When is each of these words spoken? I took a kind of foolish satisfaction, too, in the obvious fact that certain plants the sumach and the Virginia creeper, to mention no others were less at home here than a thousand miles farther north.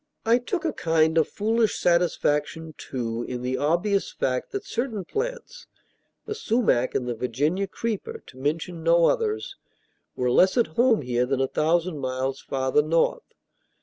I 0.25 0.39
took 0.39 0.65
a 0.65 0.73
kind 0.73 1.15
of 1.19 1.27
foolish 1.27 1.77
satisfaction, 1.77 2.73
too, 2.75 3.21
in 3.29 3.43
the 3.43 3.57
obvious 3.59 4.11
fact 4.11 4.51
that 4.51 4.65
certain 4.65 5.05
plants 5.05 5.67
the 6.25 6.33
sumach 6.33 6.95
and 6.95 7.07
the 7.07 7.13
Virginia 7.13 7.67
creeper, 7.67 8.23
to 8.25 8.37
mention 8.39 8.81
no 8.81 9.05
others 9.05 9.57
were 10.15 10.31
less 10.31 10.57
at 10.57 10.69
home 10.73 11.03
here 11.03 11.27
than 11.27 11.39
a 11.39 11.45
thousand 11.47 11.99
miles 11.99 12.41
farther 12.41 12.81
north. 12.81 13.35